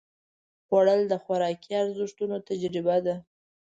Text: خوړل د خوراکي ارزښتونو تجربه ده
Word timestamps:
خوړل 0.65 1.01
د 1.07 1.13
خوراکي 1.23 1.71
ارزښتونو 1.83 2.35
تجربه 2.47 2.97
ده 3.05 3.15